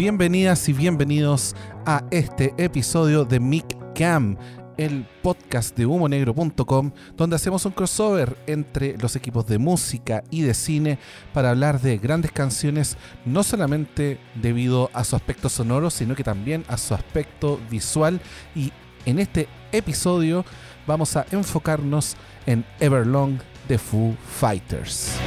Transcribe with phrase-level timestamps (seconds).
[0.00, 4.38] Bienvenidas y bienvenidos a este episodio de Mic Cam,
[4.78, 10.54] el podcast de humonegro.com, donde hacemos un crossover entre los equipos de música y de
[10.54, 10.98] cine
[11.34, 12.96] para hablar de grandes canciones,
[13.26, 18.22] no solamente debido a su aspecto sonoro, sino que también a su aspecto visual.
[18.54, 18.72] Y
[19.04, 20.46] en este episodio
[20.86, 23.38] vamos a enfocarnos en Everlong
[23.68, 25.18] de Foo Fighters.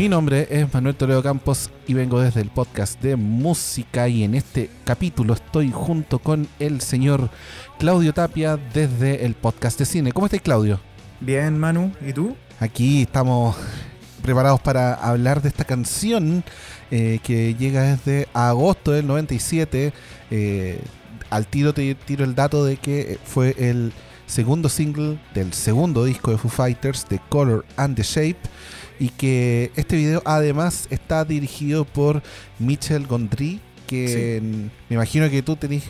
[0.00, 4.34] Mi nombre es Manuel Toledo Campos y vengo desde el podcast de música y en
[4.34, 7.28] este capítulo estoy junto con el señor
[7.78, 10.12] Claudio Tapia desde el podcast de cine.
[10.12, 10.80] ¿Cómo estás Claudio?
[11.20, 12.34] Bien Manu, ¿y tú?
[12.60, 13.54] Aquí estamos
[14.22, 16.44] preparados para hablar de esta canción
[16.90, 19.92] eh, que llega desde agosto del 97.
[20.30, 20.80] Eh,
[21.28, 23.92] al tiro te tiro el dato de que fue el
[24.30, 28.38] segundo single del segundo disco de Foo Fighters, The Color and the Shape,
[29.00, 32.22] y que este video además está dirigido por
[32.60, 34.40] Michel Gondry, que
[34.88, 35.82] me imagino que tú tenés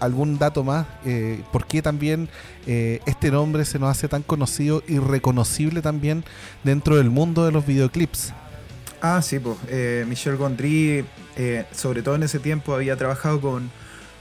[0.00, 2.30] algún dato más, eh, por qué también
[2.66, 6.24] eh, este nombre se nos hace tan conocido y reconocible también
[6.62, 8.32] dentro del mundo de los videoclips.
[9.02, 9.58] Ah, sí, pues
[10.06, 11.04] Michel Gondry,
[11.72, 13.70] sobre todo en ese tiempo, había trabajado con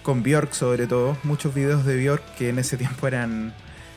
[0.04, 3.54] con Bjork sobre todo, muchos videos de Bjork que en ese tiempo eran,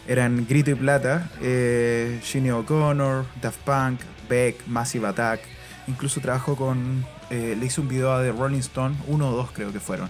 [0.07, 2.21] eran grito y plata, eh,
[2.55, 5.41] O'Connor, Daft Punk, Beck, Massive Attack,
[5.87, 9.51] incluso trabajó con, eh, le hizo un video a The Rolling Stone, uno o dos
[9.53, 10.09] creo que fueron.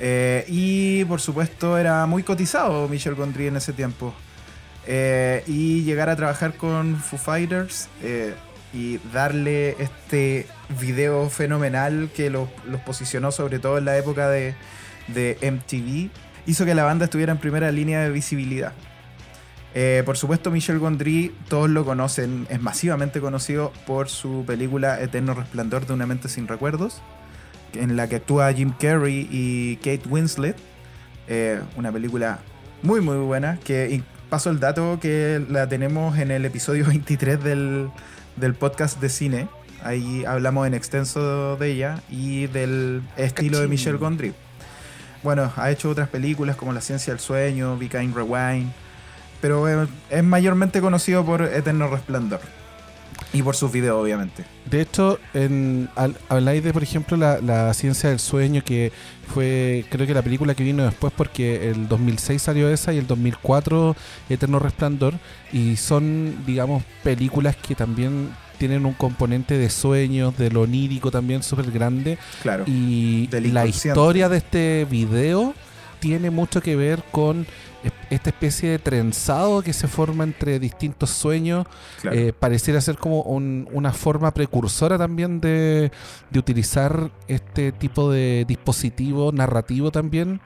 [0.00, 4.14] Eh, y por supuesto era muy cotizado Michel Gondry en ese tiempo.
[4.86, 7.88] Eh, y llegar a trabajar con Foo Fighters
[8.74, 10.46] y darle este
[10.80, 12.48] video fenomenal que los
[12.84, 14.54] posicionó sobre todo en la época de,
[15.08, 16.10] de MTV
[16.46, 18.72] hizo que la banda estuviera en primera línea de visibilidad.
[19.74, 25.34] Eh, por supuesto, Michel Gondry, todos lo conocen, es masivamente conocido por su película Eterno
[25.34, 27.02] Resplandor de una mente sin recuerdos,
[27.72, 30.56] en la que actúa Jim Carrey y Kate Winslet.
[31.26, 32.38] Eh, una película
[32.82, 37.90] muy, muy buena, que paso el dato que la tenemos en el episodio 23 del,
[38.36, 39.48] del podcast de cine.
[39.82, 44.34] Ahí hablamos en extenso de ella y del estilo de Michel Gondry.
[45.24, 48.70] Bueno, ha hecho otras películas como La ciencia del sueño, Be Kind Rewind,
[49.44, 52.40] pero es mayormente conocido por Eterno Resplandor.
[53.34, 54.42] Y por sus videos, obviamente.
[54.64, 55.90] De hecho, en,
[56.30, 58.90] habláis de, por ejemplo, la, ciencia del sueño, que
[59.34, 63.06] fue, creo que la película que vino después, porque el 2006 salió esa y el
[63.06, 63.94] 2004
[64.30, 65.12] Eterno Resplandor,
[65.52, 71.42] y son, digamos, películas que también tienen un componente de sueños, de lo onírico también
[71.42, 72.16] súper grande.
[72.40, 72.64] Claro.
[72.66, 75.52] Y la historia de este video
[76.00, 77.46] tiene mucho que ver con
[78.14, 81.66] esta especie de trenzado que se forma entre distintos sueños.
[82.10, 85.90] Eh, pareciera ser como una forma precursora también de,
[86.30, 90.40] de utilizar este tipo de dispositivo narrativo también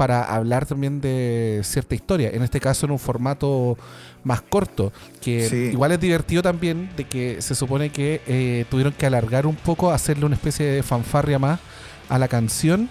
[0.00, 2.30] para hablar también de cierta historia.
[2.32, 3.76] En este caso en un formato
[4.24, 9.04] más corto, que igual es divertido también de que se supone que eh, tuvieron que
[9.04, 11.60] alargar un poco, hacerle una especie de fanfarria más
[12.08, 12.88] a la canción,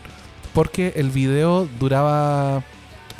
[0.54, 2.64] porque el video duraba,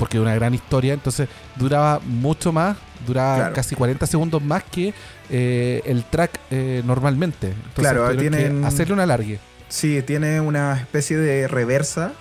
[0.00, 4.94] porque es una gran historia, entonces duraba mucho más, duraba casi 40 segundos más que
[5.28, 7.48] eh, el track eh, normalmente.
[7.48, 9.38] Entonces claro, tienen, que hacerle un alargue.
[9.68, 12.12] Sí, tiene una especie de reversa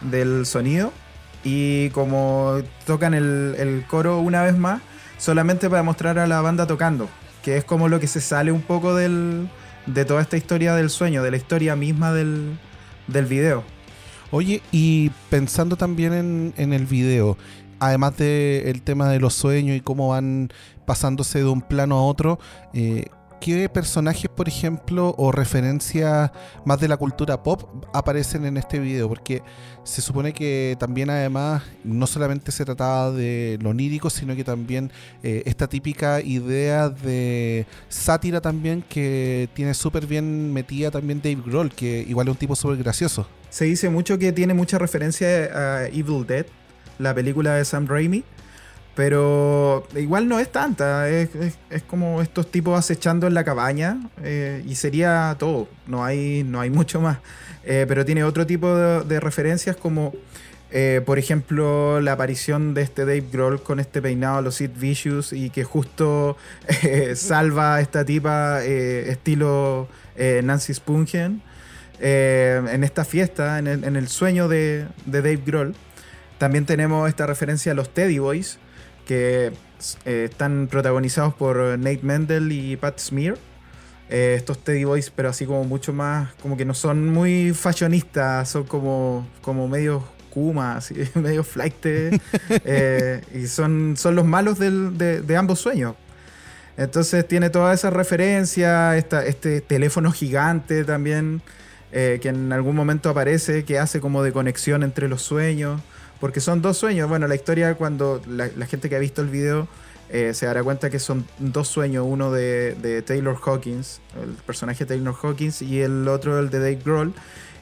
[0.00, 0.94] del sonido
[1.44, 4.80] y como tocan el, coro una vez más,
[5.18, 7.06] solamente para mostrar a la banda tocando,
[7.42, 9.46] que es como lo que se sale un poco del,
[9.84, 12.58] de toda esta historia del sueño, de la historia misma del,
[13.08, 13.75] del video.
[14.36, 17.38] Oye, y pensando también en, en el video,
[17.78, 20.50] además del tema de los sueños y cómo van
[20.84, 22.38] pasándose de un plano a otro,
[22.74, 23.06] eh,
[23.40, 26.30] ¿qué personajes, por ejemplo, o referencias
[26.64, 29.08] más de la cultura pop aparecen en este video?
[29.08, 29.42] Porque
[29.84, 34.90] se supone que también además no solamente se trataba de lo onírico, sino que también
[35.22, 41.70] eh, esta típica idea de sátira también que tiene súper bien metida también Dave Grohl,
[41.70, 43.26] que igual es un tipo súper gracioso.
[43.50, 46.46] Se dice mucho que tiene mucha referencia a Evil Dead,
[46.98, 48.24] la película de Sam Raimi
[48.96, 51.28] pero igual no es tanta, es,
[51.86, 56.70] como estos tipos acechando en la cabaña eh, y sería todo, no hay, no hay
[56.80, 57.18] mucho más.
[57.64, 60.14] Eh, pero tiene otro tipo de, referencias como,
[60.70, 64.70] eh, por ejemplo, la aparición de este Dave Grohl con este peinado a los Sid
[64.76, 66.38] Vicious y que justo
[67.16, 71.42] salva a esta tipa estilo Nancy Spungen
[72.00, 75.74] en esta fiesta, en el, sueño de, de Dave Grohl.
[76.38, 78.58] También tenemos esta referencia a los Teddy Boys
[79.06, 79.52] que
[80.04, 83.38] eh, están protagonizados por Nate Mendel y Pat Smear.
[84.08, 88.48] Eh, estos Teddy Boys, pero así como mucho más, como que no son muy fashionistas,
[88.48, 91.74] son como, como medio Kuma, así, medio flight.
[92.64, 95.94] Eh, y son, son los malos de, ambos sueños.
[96.76, 101.40] Entonces tiene toda esa referencia, este teléfono gigante también,
[101.90, 105.80] que en algún momento aparece, que hace como de conexión entre los sueños.
[106.20, 107.08] Porque son dos sueños.
[107.08, 109.68] Bueno, la historia, cuando la, gente que ha visto el video
[110.08, 115.14] eh, se dará cuenta que son dos sueños: uno de, Taylor Hawkins, el personaje Taylor
[115.22, 117.12] Hawkins, y el otro, el de Dave Grohl.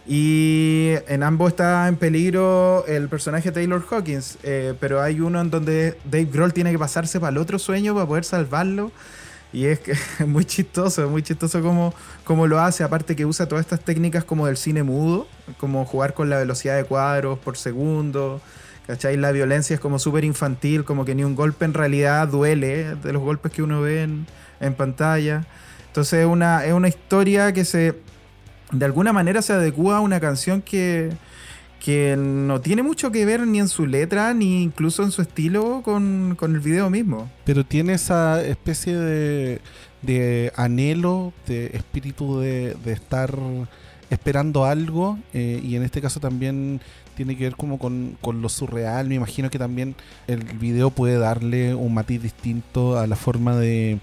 [0.06, 5.50] Y en ambos está en peligro el personaje Taylor Hawkins, eh, pero hay uno en
[5.50, 8.93] donde Dave Grohl tiene que pasarse para el otro sueño para poder salvarlo.
[9.55, 13.47] Y es, que, es muy chistoso, es muy chistoso como, lo hace, aparte que usa
[13.47, 15.29] todas estas técnicas como del cine mudo,
[15.59, 18.41] como jugar con la velocidad de cuadros por segundo,
[18.89, 19.17] ¿cachai?
[19.17, 23.12] La violencia es como súper infantil, como que ni un golpe en realidad duele de
[23.12, 24.27] los golpes que uno ve en,
[24.61, 25.47] en pantalla.
[25.87, 27.95] Entonces es una, es una historia que se,
[28.73, 31.12] de alguna manera se adecua a una canción que,
[31.85, 35.83] que no tiene mucho que ver ni en su letra, ni incluso en su estilo
[35.85, 37.31] con, el video mismo.
[37.45, 43.37] Pero tiene esa especie de, anhelo, de espíritu de, estar
[44.09, 46.81] esperando algo, eh, y en este caso también
[47.17, 49.07] tiene que ver como con, lo surreal.
[49.09, 49.95] Me imagino que también
[50.27, 53.99] el video puede darle un matiz distinto a la forma de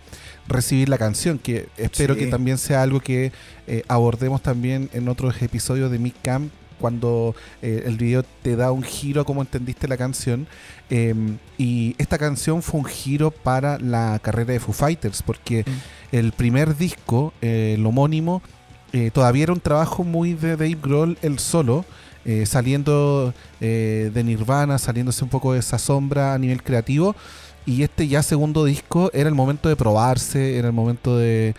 [0.47, 3.31] recibir la canción, que espero que también sea algo que
[3.65, 6.51] eh, abordemos también en otros episodios de Mick Camp
[6.81, 10.47] cuando eh, el video te da un giro a cómo entendiste la canción.
[10.89, 16.15] Em, y esta canción fue un giro para la carrera de Foo Fighters, porque mm.
[16.15, 18.41] el primer disco, eh, el homónimo,
[18.91, 21.85] eh, todavía era un trabajo muy de Dave Grohl el solo.
[22.45, 27.15] saliendo de Nirvana, saliéndose un poco de esa sombra a nivel creativo,
[27.65, 31.55] y este ya segundo disco era el momento de probarse, era el momento de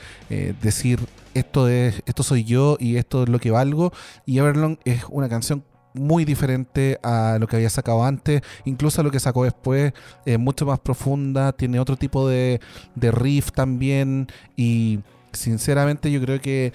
[0.63, 1.01] decir,
[1.35, 3.93] esto es esto soy yo y esto es lo que valgo.
[4.27, 5.65] Y Everlong es una canción
[5.95, 9.93] muy diferente a lo que había sacado antes, incluso a lo que sacó después,
[10.25, 12.61] es mucho más profunda, tiene otro tipo de,
[12.97, 14.29] riff también.
[14.57, 15.01] Y
[15.33, 16.73] sinceramente yo creo que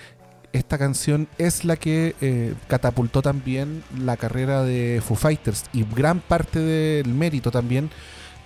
[0.54, 6.20] esta canción es la que eh, catapultó también la carrera de Foo Fighters y gran
[6.20, 7.90] parte del mérito también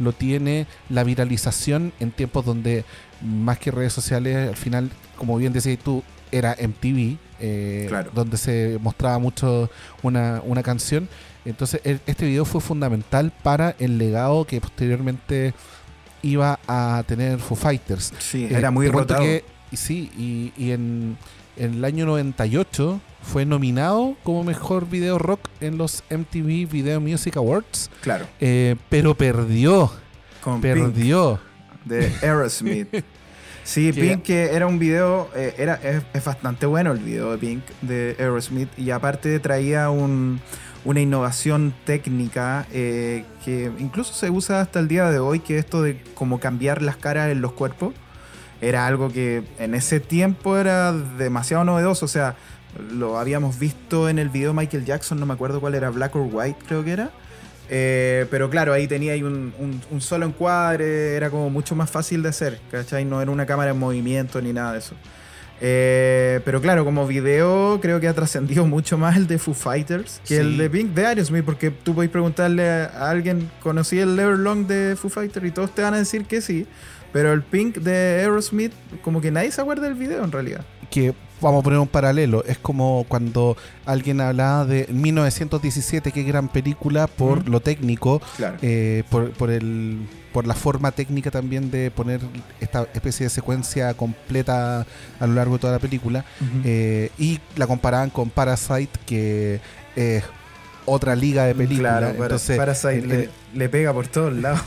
[0.01, 2.83] lo tiene la viralización en tiempos donde
[3.21, 8.79] más que redes sociales, al final, como bien decías tú, era MTV, eh, donde se
[8.81, 9.69] mostraba mucho
[10.01, 11.09] una, canción.
[11.45, 15.53] Entonces, este video fue fundamental para el legado que posteriormente
[16.21, 18.13] iba a tener Foo Fighters.
[18.19, 19.23] Sí, era muy rotado.
[19.73, 21.17] sí, y, en,
[21.57, 27.89] el año 98 fue nominado como mejor video rock en los MTV Video Music Awards.
[28.01, 28.25] Claro.
[28.39, 29.91] Eh, pero perdió.
[30.61, 31.39] perdió.
[31.85, 33.03] de Aerosmith.
[33.63, 37.63] sí, Pink que era un video, eh, era, es, bastante bueno el video de Pink
[37.81, 44.87] de Aerosmith y aparte traía una innovación técnica eh, que incluso se usa hasta el
[44.87, 47.93] día de hoy, que esto de como cambiar las caras en los cuerpos.
[48.61, 52.35] Era algo que en ese tiempo era demasiado novedoso, o sea,
[52.91, 56.15] lo habíamos visto en el video de Michael Jackson, no me acuerdo cuál era, Black
[56.15, 57.11] or White creo que era.
[57.73, 62.59] Eh, pero claro, ahí tenía un, solo encuadre, era como mucho más fácil de hacer,
[62.69, 63.05] ¿cachai?
[63.05, 64.93] No era una cámara en movimiento ni nada de eso.
[65.63, 70.19] Eh, pero claro, como video creo que ha trascendido mucho más el de Foo Fighters
[70.27, 74.65] que el de Pink de Aerosmith, porque tú podés preguntarle a alguien, ¿conocí el Long
[74.65, 75.45] de Foo Fighters?
[75.45, 76.67] Y todos te van a decir que sí.
[77.13, 80.65] Pero el Pink de Aerosmith, como que nadie se acuerda del video en realidad.
[80.89, 82.43] Que vamos a poner un paralelo.
[82.45, 88.21] Es como cuando alguien hablaba de 1917, qué gran película por lo técnico,
[88.61, 92.21] eh, por, el, por la forma técnica también de poner
[92.59, 94.85] esta especie de secuencia completa
[95.19, 96.23] a lo largo de toda la película.
[96.63, 99.59] Eh, y la comparaban con Parasite, que
[99.95, 100.23] es
[100.85, 102.15] otra liga de películas.
[102.15, 104.61] Entonces, Parasite le, pega por todos lados.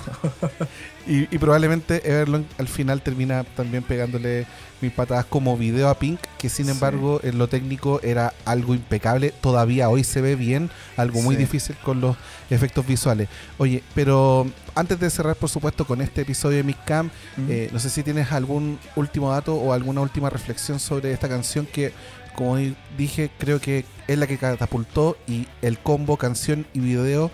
[1.07, 4.47] y, y, probablemente Everlong al final termina también pegándole
[4.81, 9.33] mis patadas como video a Pink, que sin embargo en lo técnico era algo impecable.
[9.41, 12.17] Todavía hoy se ve bien, algo muy difícil con los
[12.51, 13.29] efectos visuales.
[13.59, 17.11] Oye, pero antes de cerrar, por supuesto, con este episodio de Mick Cam,
[17.49, 21.67] eh, no sé si tienes algún último dato o alguna última reflexión sobre esta canción
[21.67, 21.93] que,
[22.35, 22.59] como
[22.97, 27.31] dije, creo que es la que catapultó y el combo canción y video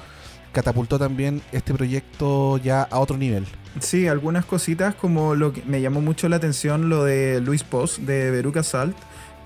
[0.53, 3.47] catapultó también este proyecto ya a otro nivel.
[3.79, 7.99] Sí, algunas cositas como lo que me llamó mucho la atención lo de Luis Post
[8.01, 8.97] de Veruca Salt,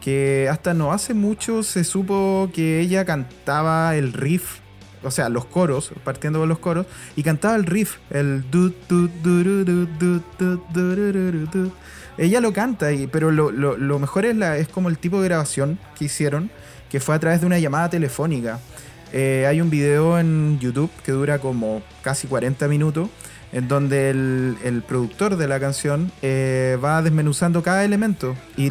[0.00, 4.60] que hasta no hace mucho se supo que ella cantaba el riff
[5.04, 8.44] o sea, los coros, partiendo con los coros, y cantaba el riff, el
[12.18, 15.28] ella lo canta, y, pero lo, lo, mejor es, la, es como el tipo de
[15.28, 16.50] grabación que hicieron,
[16.90, 18.60] que fue a través de una llamada telefónica.
[19.12, 23.08] Eh, hay un video en YouTube que dura como casi 40 minutos,
[23.52, 28.34] en donde el, productor de la canción eh, va desmenuzando cada elemento.
[28.56, 28.70] Y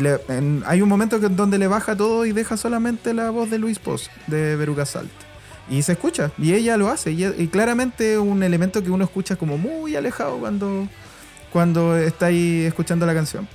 [0.65, 3.79] hay un momento que, donde le baja todo y deja solamente la voz de Luis
[3.79, 5.11] Poz, de Veruga Salt.
[5.69, 7.13] Y se escucha, y ella lo hace.
[7.13, 10.89] Y, y claramente un elemento que uno escucha como muy alejado cuando,
[11.53, 13.47] cuando está ahí escuchando la canción.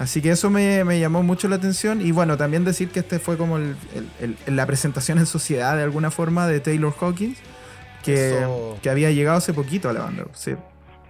[0.00, 2.00] Así que eso me, llamó mucho la atención.
[2.00, 3.58] Y bueno, también decir que este fue como
[4.46, 7.38] la presentación en sociedad de alguna forma de Taylor Hawkins,
[8.02, 8.44] que,
[8.90, 10.24] había llegado hace poquito a la banda.
[10.34, 10.54] Sí.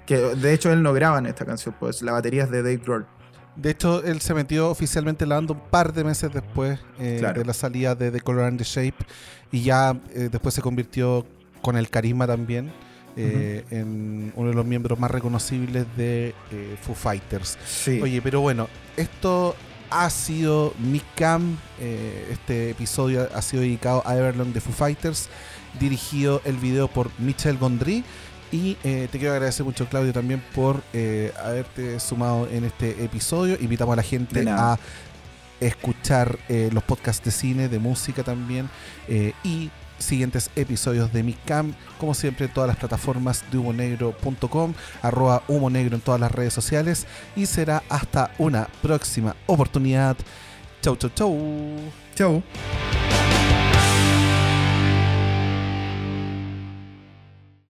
[0.05, 2.81] Que de hecho él no graba en esta canción, pues la batería es de Dave
[2.85, 3.07] Grohl.
[3.57, 7.23] De hecho, él se metió oficialmente en la banda un par de meses después eh,
[7.35, 9.07] de la salida de The Color and the Shape.
[9.53, 11.27] Y ya eh, después se convirtió
[11.63, 12.73] con el carisma también
[13.17, 17.59] eh, en uno de los miembros más reconocibles de eh, Foo Fighters.
[18.03, 19.57] Oye, pero bueno, esto
[19.91, 21.57] ha sido mi cam.
[21.81, 25.29] Eh, este episodio ha sido dedicado a Everlong de Foo Fighters,
[25.79, 28.05] dirigido el video por Michel Gondry.
[28.53, 30.83] Y te quiero agradecer mucho, Claudio, también por
[31.41, 33.57] haberte sumado en este episodio.
[33.61, 34.77] Invitamos a la gente a
[35.61, 38.69] escuchar los podcasts de cine, de música también.
[39.45, 45.71] y siguientes episodios de Mi Cam, como siempre todas las plataformas de humonegro.com, arroba humo
[45.71, 50.17] negro en todas las redes sociales y será hasta una próxima oportunidad.
[50.83, 51.37] Chau, chau, chau.
[52.15, 52.43] Chau.